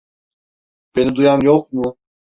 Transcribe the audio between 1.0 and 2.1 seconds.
duyan yok mu?